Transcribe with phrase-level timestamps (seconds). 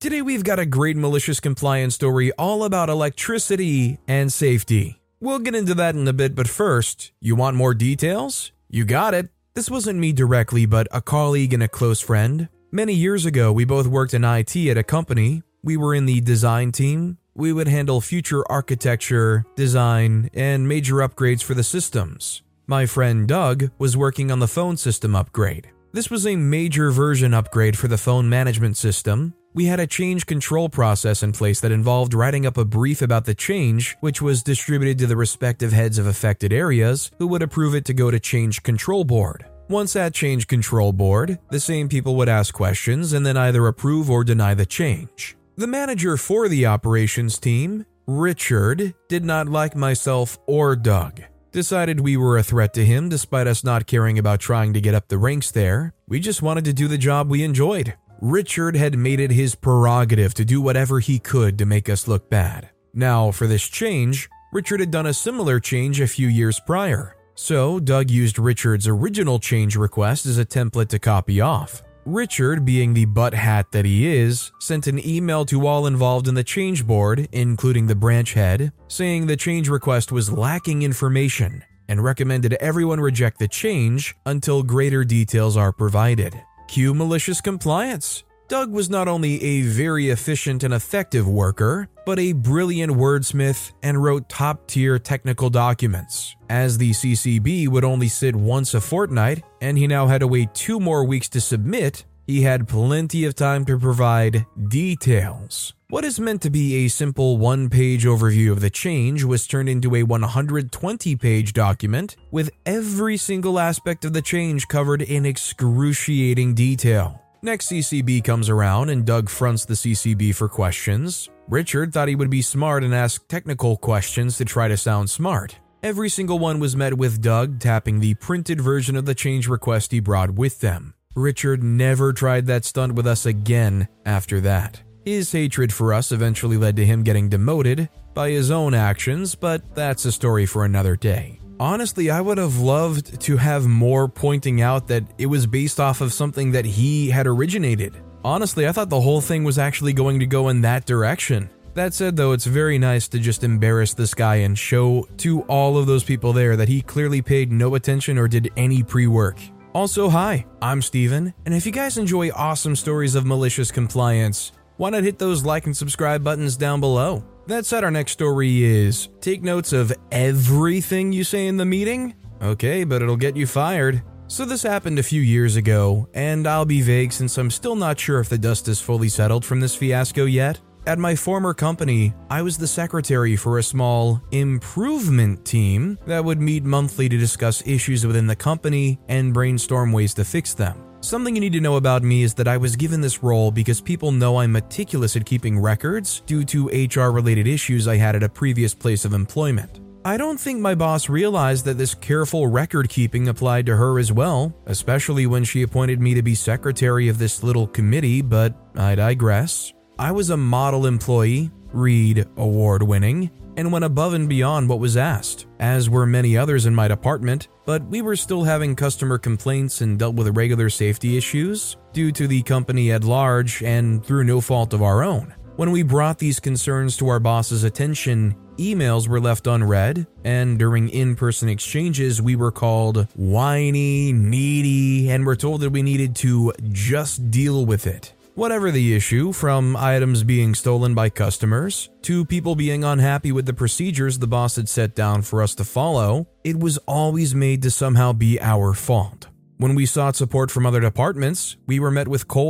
[0.00, 4.98] Today, we've got a great malicious compliance story all about electricity and safety.
[5.20, 8.50] We'll get into that in a bit, but first, you want more details?
[8.70, 9.28] You got it.
[9.52, 12.48] This wasn't me directly, but a colleague and a close friend.
[12.72, 15.42] Many years ago, we both worked in IT at a company.
[15.62, 17.18] We were in the design team.
[17.34, 22.40] We would handle future architecture, design, and major upgrades for the systems.
[22.66, 25.68] My friend Doug was working on the phone system upgrade.
[25.92, 30.26] This was a major version upgrade for the phone management system, we had a change
[30.26, 34.42] control process in place that involved writing up a brief about the change, which was
[34.42, 38.20] distributed to the respective heads of affected areas, who would approve it to go to
[38.20, 39.44] Change Control Board.
[39.68, 44.10] Once at Change Control Board, the same people would ask questions and then either approve
[44.10, 45.36] or deny the change.
[45.56, 51.22] The manager for the operations team, Richard, did not like myself or Doug.
[51.52, 54.94] Decided we were a threat to him despite us not caring about trying to get
[54.94, 55.92] up the ranks there.
[56.06, 57.94] We just wanted to do the job we enjoyed.
[58.20, 62.28] Richard had made it his prerogative to do whatever he could to make us look
[62.28, 62.68] bad.
[62.92, 67.16] Now, for this change, Richard had done a similar change a few years prior.
[67.34, 71.82] So, Doug used Richard's original change request as a template to copy off.
[72.04, 76.34] Richard, being the butt hat that he is, sent an email to all involved in
[76.34, 82.04] the change board, including the branch head, saying the change request was lacking information and
[82.04, 86.40] recommended everyone reject the change until greater details are provided.
[86.70, 88.22] Cue malicious compliance.
[88.46, 94.00] Doug was not only a very efficient and effective worker, but a brilliant wordsmith and
[94.00, 96.36] wrote top tier technical documents.
[96.48, 100.54] As the CCB would only sit once a fortnight, and he now had to wait
[100.54, 105.74] two more weeks to submit, he had plenty of time to provide details.
[105.88, 109.68] What is meant to be a simple one page overview of the change was turned
[109.68, 116.54] into a 120 page document with every single aspect of the change covered in excruciating
[116.54, 117.20] detail.
[117.42, 121.28] Next CCB comes around and Doug fronts the CCB for questions.
[121.48, 125.58] Richard thought he would be smart and ask technical questions to try to sound smart.
[125.82, 129.90] Every single one was met with Doug tapping the printed version of the change request
[129.90, 130.94] he brought with them.
[131.16, 134.80] Richard never tried that stunt with us again after that.
[135.04, 139.74] His hatred for us eventually led to him getting demoted by his own actions, but
[139.74, 141.40] that's a story for another day.
[141.58, 146.00] Honestly, I would have loved to have more pointing out that it was based off
[146.00, 147.96] of something that he had originated.
[148.24, 151.50] Honestly, I thought the whole thing was actually going to go in that direction.
[151.74, 155.76] That said, though, it's very nice to just embarrass this guy and show to all
[155.76, 159.36] of those people there that he clearly paid no attention or did any pre work.
[159.72, 164.90] Also, hi, I'm Steven, and if you guys enjoy awesome stories of malicious compliance, why
[164.90, 167.24] not hit those like and subscribe buttons down below?
[167.46, 172.16] That said, our next story is take notes of everything you say in the meeting?
[172.42, 174.02] Okay, but it'll get you fired.
[174.26, 177.98] So, this happened a few years ago, and I'll be vague since I'm still not
[177.98, 180.60] sure if the dust is fully settled from this fiasco yet.
[180.86, 186.40] At my former company, I was the secretary for a small improvement team that would
[186.40, 190.82] meet monthly to discuss issues within the company and brainstorm ways to fix them.
[191.02, 193.80] Something you need to know about me is that I was given this role because
[193.80, 198.22] people know I'm meticulous at keeping records due to HR related issues I had at
[198.22, 199.80] a previous place of employment.
[200.04, 204.12] I don't think my boss realized that this careful record keeping applied to her as
[204.12, 208.94] well, especially when she appointed me to be secretary of this little committee, but I
[208.94, 209.74] digress.
[210.00, 214.96] I was a model employee, Reed award winning, and went above and beyond what was
[214.96, 219.82] asked, as were many others in my department, but we were still having customer complaints
[219.82, 224.40] and dealt with regular safety issues due to the company at large and through no
[224.40, 225.34] fault of our own.
[225.56, 230.88] When we brought these concerns to our boss's attention, emails were left unread, and during
[230.88, 236.54] in person exchanges, we were called whiny, needy, and were told that we needed to
[236.70, 238.14] just deal with it.
[238.36, 243.52] Whatever the issue, from items being stolen by customers to people being unhappy with the
[243.52, 247.70] procedures the boss had set down for us to follow, it was always made to
[247.70, 249.26] somehow be our fault.
[249.58, 252.49] When we sought support from other departments, we were met with cold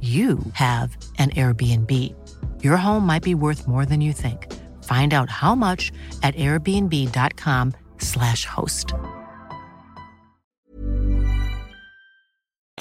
[0.00, 2.14] you have an Airbnb.
[2.62, 4.46] Your home might be worth more than you think.
[4.84, 5.90] Find out how much
[6.22, 8.94] at airbnb.com/slash host.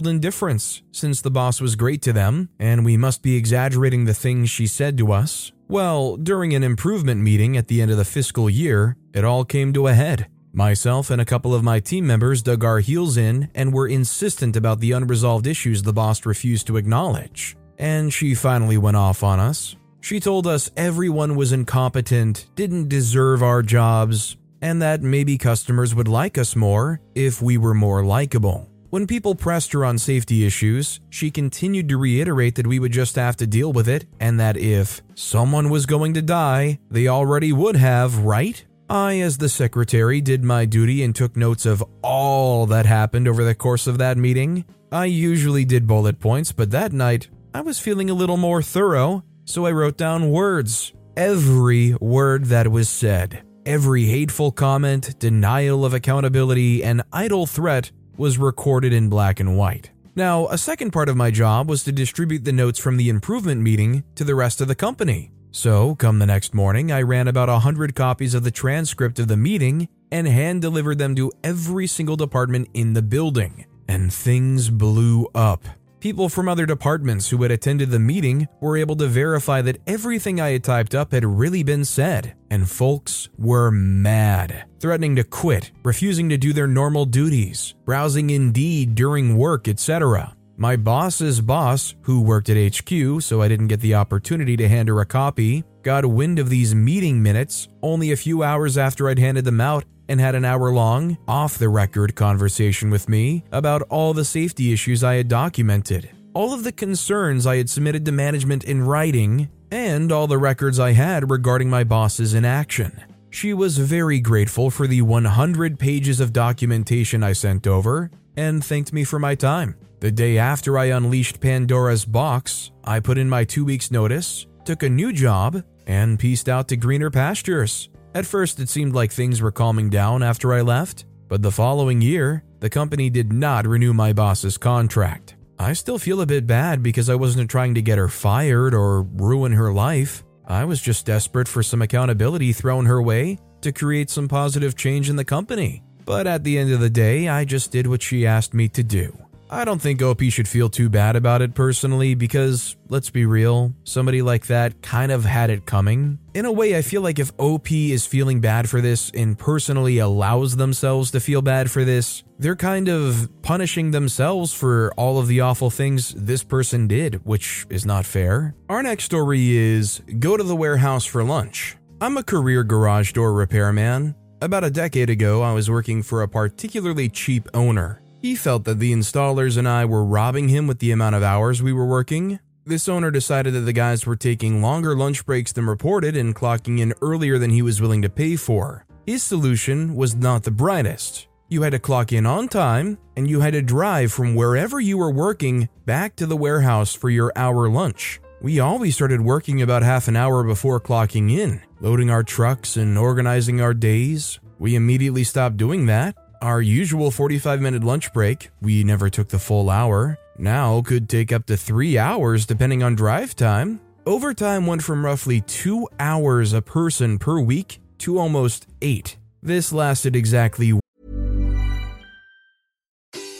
[0.05, 4.51] Indifference, since the boss was great to them, and we must be exaggerating the things
[4.51, 5.51] she said to us.
[5.67, 9.73] Well, during an improvement meeting at the end of the fiscal year, it all came
[9.73, 10.27] to a head.
[10.57, 14.55] Myself and a couple of my team members dug our heels in and were insistent
[14.55, 17.55] about the unresolved issues the boss refused to acknowledge.
[17.77, 19.75] And she finally went off on us.
[20.01, 26.07] She told us everyone was incompetent, didn't deserve our jobs, and that maybe customers would
[26.07, 28.67] like us more if we were more likable.
[28.89, 33.15] When people pressed her on safety issues, she continued to reiterate that we would just
[33.15, 37.53] have to deal with it and that if someone was going to die, they already
[37.53, 38.65] would have, right?
[38.89, 43.43] I, as the secretary, did my duty and took notes of all that happened over
[43.43, 44.63] the course of that meeting.
[44.91, 49.25] I usually did bullet points, but that night I was feeling a little more thorough,
[49.43, 50.93] so I wrote down words.
[51.17, 58.37] Every word that was said, every hateful comment, denial of accountability, and idle threat was
[58.37, 59.91] recorded in black and white.
[60.15, 63.61] Now, a second part of my job was to distribute the notes from the improvement
[63.61, 65.31] meeting to the rest of the company.
[65.57, 69.27] So, come the next morning, I ran about a hundred copies of the transcript of
[69.27, 73.65] the meeting and hand delivered them to every single department in the building.
[73.87, 75.65] And things blew up.
[75.99, 80.39] People from other departments who had attended the meeting were able to verify that everything
[80.39, 85.71] I had typed up had really been said, and folks were mad, threatening to quit,
[85.83, 90.36] refusing to do their normal duties, browsing Indeed during work, etc.
[90.59, 94.89] My boss's boss, who worked at HQ, so I didn't get the opportunity to hand
[94.89, 99.19] her a copy, got wind of these meeting minutes only a few hours after I'd
[99.19, 103.83] handed them out and had an hour long, off the record conversation with me about
[103.83, 108.11] all the safety issues I had documented, all of the concerns I had submitted to
[108.11, 112.99] management in writing, and all the records I had regarding my boss's inaction.
[113.29, 118.91] She was very grateful for the 100 pages of documentation I sent over and thanked
[118.91, 119.75] me for my time.
[119.99, 124.83] The day after I unleashed Pandora's box, I put in my two weeks' notice, took
[124.83, 127.89] a new job, and pieced out to greener pastures.
[128.13, 131.99] At first, it seemed like things were calming down after I left, but the following
[131.99, 135.35] year, the company did not renew my boss's contract.
[135.57, 139.01] I still feel a bit bad because I wasn't trying to get her fired or
[139.01, 140.23] ruin her life.
[140.45, 145.09] I was just desperate for some accountability thrown her way to create some positive change
[145.09, 145.81] in the company.
[146.05, 148.83] But at the end of the day, I just did what she asked me to
[148.83, 149.26] do.
[149.49, 153.73] I don't think OP should feel too bad about it personally because, let's be real,
[153.85, 156.19] somebody like that kind of had it coming.
[156.33, 159.99] In a way, I feel like if OP is feeling bad for this and personally
[159.99, 165.27] allows themselves to feel bad for this, they're kind of punishing themselves for all of
[165.27, 168.53] the awful things this person did, which is not fair.
[168.67, 171.77] Our next story is Go to the warehouse for lunch.
[172.01, 174.13] I'm a career garage door repairman.
[174.41, 178.01] About a decade ago, I was working for a particularly cheap owner.
[178.27, 181.63] He felt that the installers and I were robbing him with the amount of hours
[181.63, 182.39] we were working.
[182.65, 186.81] This owner decided that the guys were taking longer lunch breaks than reported and clocking
[186.81, 188.85] in earlier than he was willing to pay for.
[189.05, 191.27] His solution was not the brightest.
[191.47, 194.97] You had to clock in on time, and you had to drive from wherever you
[194.97, 198.19] were working back to the warehouse for your hour lunch.
[198.41, 202.97] We always started working about half an hour before clocking in, loading our trucks and
[202.97, 204.41] organizing our days.
[204.59, 209.39] We immediately stopped doing that our usual 45 minute lunch break, we never took the
[209.39, 213.79] full hour, now could take up to three hours depending on drive time.
[214.05, 219.17] Overtime went from roughly two hours a person per week to almost eight.
[219.41, 220.79] This lasted exactly.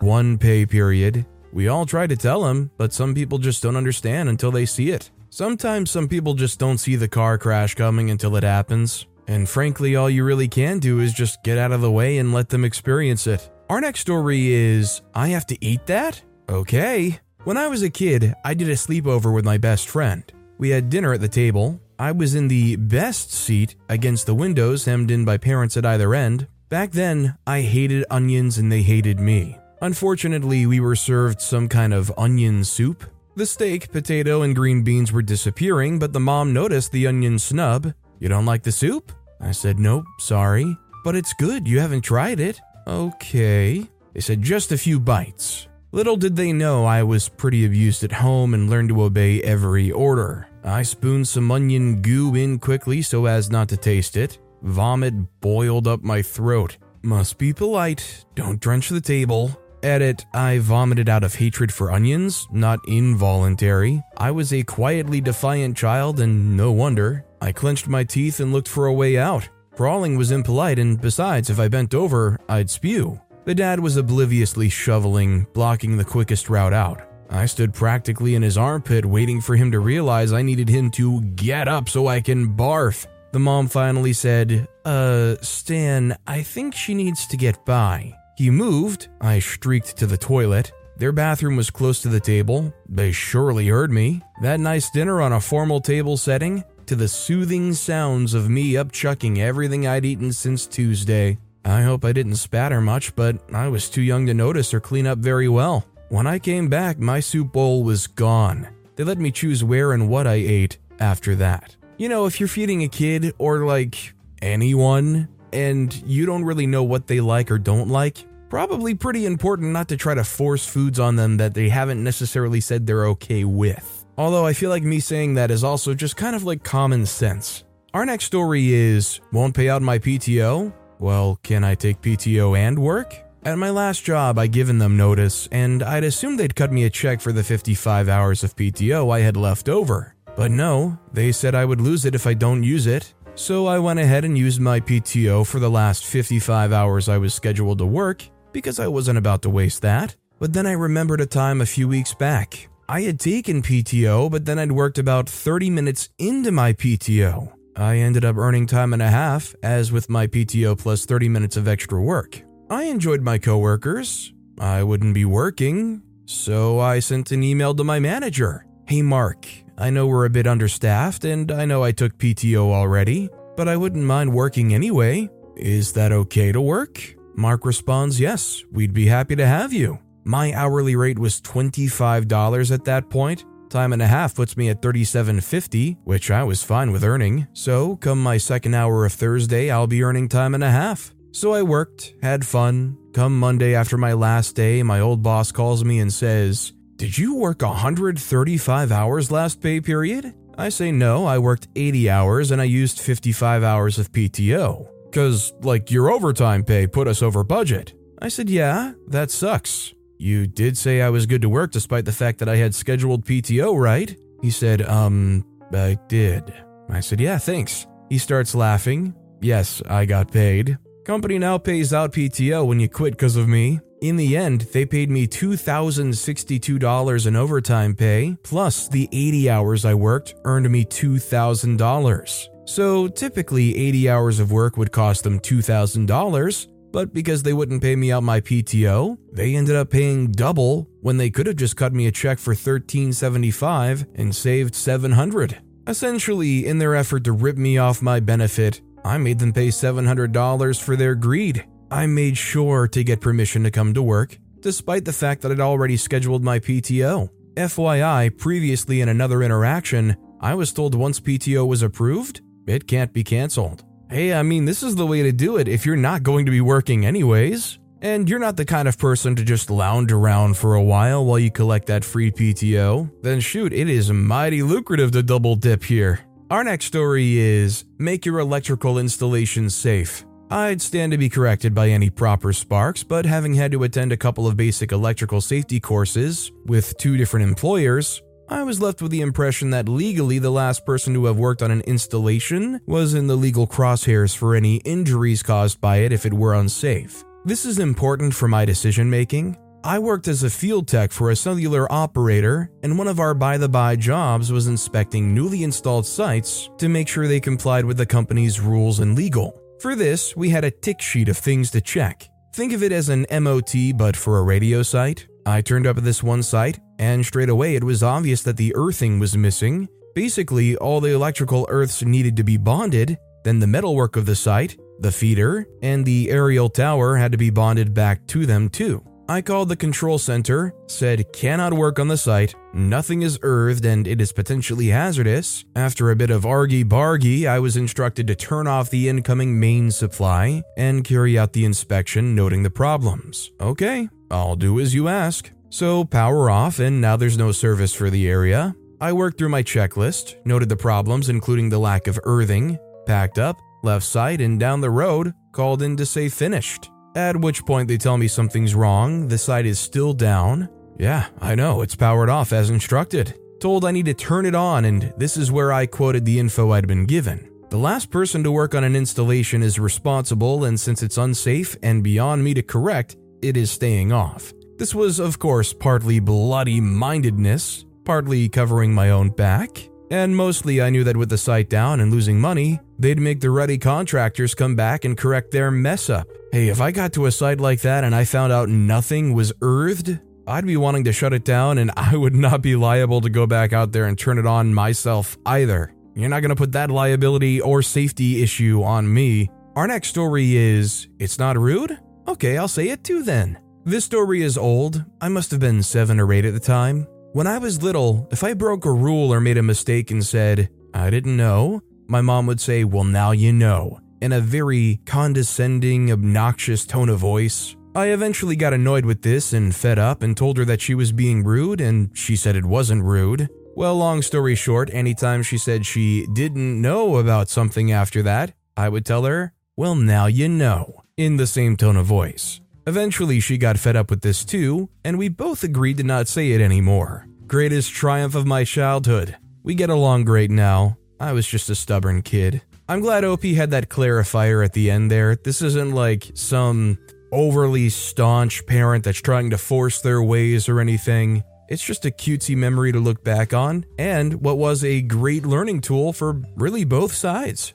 [0.00, 1.26] One pay period.
[1.52, 4.90] We all try to tell him, but some people just don't understand until they see
[4.90, 5.10] it.
[5.28, 9.06] Sometimes some people just don't see the car crash coming until it happens.
[9.26, 12.32] And frankly, all you really can do is just get out of the way and
[12.32, 13.50] let them experience it.
[13.68, 16.22] Our next story is I have to eat that?
[16.48, 17.18] Okay.
[17.42, 20.22] When I was a kid, I did a sleepover with my best friend.
[20.58, 21.80] We had dinner at the table.
[21.98, 26.14] I was in the best seat against the windows, hemmed in by parents at either
[26.14, 26.46] end.
[26.68, 29.58] Back then, I hated onions and they hated me.
[29.80, 33.04] Unfortunately, we were served some kind of onion soup.
[33.36, 37.94] The steak, potato, and green beans were disappearing, but the mom noticed the onion snub.
[38.18, 39.12] You don't like the soup?
[39.40, 40.76] I said, Nope, sorry.
[41.04, 42.60] But it's good, you haven't tried it.
[42.88, 43.86] Okay.
[44.12, 45.68] They said, Just a few bites.
[45.92, 49.92] Little did they know I was pretty abused at home and learned to obey every
[49.92, 50.48] order.
[50.64, 54.38] I spooned some onion goo in quickly so as not to taste it.
[54.62, 56.76] Vomit boiled up my throat.
[57.02, 59.58] Must be polite, don't drench the table.
[59.82, 64.02] Edit, I vomited out of hatred for onions, not involuntary.
[64.16, 67.24] I was a quietly defiant child, and no wonder.
[67.40, 69.48] I clenched my teeth and looked for a way out.
[69.74, 73.20] Crawling was impolite, and besides, if I bent over, I'd spew.
[73.44, 77.02] The dad was obliviously shoveling, blocking the quickest route out.
[77.30, 81.20] I stood practically in his armpit, waiting for him to realize I needed him to
[81.20, 83.06] get up so I can barf.
[83.32, 88.14] The mom finally said, Uh, Stan, I think she needs to get by.
[88.38, 89.08] He moved.
[89.20, 90.70] I streaked to the toilet.
[90.96, 92.72] Their bathroom was close to the table.
[92.88, 94.22] They surely heard me.
[94.42, 99.38] That nice dinner on a formal table setting, to the soothing sounds of me upchucking
[99.38, 101.38] everything I'd eaten since Tuesday.
[101.64, 105.08] I hope I didn't spatter much, but I was too young to notice or clean
[105.08, 105.84] up very well.
[106.08, 108.68] When I came back, my soup bowl was gone.
[108.94, 111.74] They let me choose where and what I ate after that.
[111.96, 116.84] You know, if you're feeding a kid or like anyone and you don't really know
[116.84, 120.98] what they like or don't like, probably pretty important not to try to force foods
[120.98, 124.04] on them that they haven't necessarily said they're okay with.
[124.16, 127.64] Although I feel like me saying that is also just kind of like common sense.
[127.94, 130.72] Our next story is Won't pay out my PTO?
[130.98, 133.14] Well, can I take PTO and work?
[133.44, 136.90] At my last job, I'd given them notice, and I'd assumed they'd cut me a
[136.90, 140.14] check for the 55 hours of PTO I had left over.
[140.36, 143.78] But no, they said I would lose it if I don't use it, so I
[143.78, 147.86] went ahead and used my PTO for the last 55 hours I was scheduled to
[147.86, 150.16] work, because I wasn't about to waste that.
[150.38, 152.68] But then I remembered a time a few weeks back.
[152.88, 157.52] I had taken PTO, but then I'd worked about 30 minutes into my PTO.
[157.76, 161.56] I ended up earning time and a half, as with my PTO plus 30 minutes
[161.56, 162.40] of extra work.
[162.70, 164.32] I enjoyed my coworkers.
[164.58, 168.66] I wouldn't be working, so I sent an email to my manager.
[168.86, 173.28] Hey Mark, I know we're a bit understaffed and I know I took PTO already,
[173.56, 175.28] but I wouldn't mind working anyway.
[175.56, 177.17] Is that okay to work?
[177.38, 180.00] Mark responds, Yes, we'd be happy to have you.
[180.24, 183.44] My hourly rate was $25 at that point.
[183.70, 187.46] Time and a half puts me at $37.50, which I was fine with earning.
[187.52, 191.14] So, come my second hour of Thursday, I'll be earning time and a half.
[191.30, 192.98] So I worked, had fun.
[193.12, 197.36] Come Monday after my last day, my old boss calls me and says, Did you
[197.36, 200.34] work 135 hours last pay period?
[200.56, 204.88] I say no, I worked 80 hours and I used 55 hours of PTO.
[205.12, 207.94] Cause, like, your overtime pay put us over budget.
[208.20, 209.94] I said, Yeah, that sucks.
[210.18, 213.24] You did say I was good to work despite the fact that I had scheduled
[213.24, 214.16] PTO, right?
[214.42, 216.52] He said, Um, I did.
[216.88, 217.86] I said, Yeah, thanks.
[218.08, 219.14] He starts laughing.
[219.40, 220.78] Yes, I got paid.
[221.04, 223.78] Company now pays out PTO when you quit because of me.
[224.00, 229.94] In the end, they paid me $2,062 in overtime pay, plus the 80 hours I
[229.94, 232.48] worked earned me $2,000.
[232.68, 237.96] So typically, 80 hours of work would cost them $2,000, but because they wouldn't pay
[237.96, 241.94] me out my PTO, they ended up paying double when they could have just cut
[241.94, 245.62] me a check for 1375 and saved 700.
[245.86, 250.78] Essentially, in their effort to rip me off my benefit, I made them pay $700
[250.78, 251.64] for their greed.
[251.90, 255.58] I made sure to get permission to come to work, despite the fact that I'd
[255.58, 257.30] already scheduled my PTO.
[257.54, 263.24] FYI, previously in another interaction, I was told once PTO was approved, it can't be
[263.24, 263.84] canceled.
[264.10, 266.50] Hey, I mean, this is the way to do it if you're not going to
[266.50, 267.78] be working anyways.
[268.00, 271.38] And you're not the kind of person to just lounge around for a while while
[271.38, 276.20] you collect that free PTO, then shoot, it is mighty lucrative to double dip here.
[276.48, 280.24] Our next story is Make Your Electrical Installation Safe.
[280.50, 284.16] I'd stand to be corrected by any proper sparks, but having had to attend a
[284.16, 289.20] couple of basic electrical safety courses with two different employers, I was left with the
[289.20, 293.36] impression that legally the last person to have worked on an installation was in the
[293.36, 297.22] legal crosshairs for any injuries caused by it if it were unsafe.
[297.44, 299.58] This is important for my decision making.
[299.84, 303.58] I worked as a field tech for a cellular operator, and one of our by
[303.58, 308.06] the by jobs was inspecting newly installed sites to make sure they complied with the
[308.06, 309.60] company's rules and legal.
[309.80, 312.26] For this, we had a tick sheet of things to check.
[312.54, 315.28] Think of it as an MOT, but for a radio site.
[315.46, 318.74] I turned up at this one site, and straight away it was obvious that the
[318.74, 319.88] earthing was missing.
[320.14, 324.76] Basically, all the electrical earths needed to be bonded, then the metalwork of the site,
[324.98, 329.04] the feeder, and the aerial tower had to be bonded back to them too.
[329.30, 334.08] I called the control center, said cannot work on the site, nothing is earthed and
[334.08, 335.66] it is potentially hazardous.
[335.76, 339.90] After a bit of argy bargy, I was instructed to turn off the incoming main
[339.90, 343.50] supply and carry out the inspection, noting the problems.
[343.60, 345.50] Okay, I'll do as you ask.
[345.70, 348.74] So, power off, and now there's no service for the area.
[349.00, 353.60] I worked through my checklist, noted the problems, including the lack of earthing, packed up,
[353.82, 356.90] left site, and down the road, called in to say finished.
[357.14, 360.68] At which point they tell me something's wrong, the site is still down.
[360.98, 363.34] Yeah, I know, it's powered off as instructed.
[363.60, 366.70] Told I need to turn it on, and this is where I quoted the info
[366.72, 367.50] I'd been given.
[367.70, 372.02] The last person to work on an installation is responsible, and since it's unsafe and
[372.02, 374.52] beyond me to correct, it is staying off.
[374.78, 380.88] This was, of course, partly bloody mindedness, partly covering my own back, and mostly I
[380.88, 384.76] knew that with the site down and losing money, they'd make the ready contractors come
[384.76, 386.28] back and correct their mess up.
[386.52, 389.52] Hey, if I got to a site like that and I found out nothing was
[389.62, 390.16] earthed,
[390.46, 393.48] I'd be wanting to shut it down and I would not be liable to go
[393.48, 395.92] back out there and turn it on myself either.
[396.14, 399.50] You're not going to put that liability or safety issue on me.
[399.74, 401.98] Our next story is It's Not Rude?
[402.28, 403.58] Okay, I'll say it too then.
[403.84, 405.04] This story is old.
[405.20, 407.06] I must have been 7 or 8 at the time.
[407.32, 410.68] When I was little, if I broke a rule or made a mistake and said,
[410.92, 416.10] I didn't know, my mom would say, Well, now you know, in a very condescending,
[416.10, 417.76] obnoxious tone of voice.
[417.94, 421.12] I eventually got annoyed with this and fed up and told her that she was
[421.12, 423.48] being rude, and she said it wasn't rude.
[423.74, 428.88] Well, long story short, anytime she said she didn't know about something after that, I
[428.88, 432.60] would tell her, Well, now you know, in the same tone of voice.
[432.88, 436.52] Eventually, she got fed up with this too, and we both agreed to not say
[436.52, 437.28] it anymore.
[437.46, 439.36] Greatest triumph of my childhood.
[439.62, 440.96] We get along great now.
[441.20, 442.62] I was just a stubborn kid.
[442.88, 445.36] I'm glad OP had that clarifier at the end there.
[445.36, 446.96] This isn't like some
[447.30, 451.44] overly staunch parent that's trying to force their ways or anything.
[451.68, 455.82] It's just a cutesy memory to look back on, and what was a great learning
[455.82, 457.74] tool for really both sides.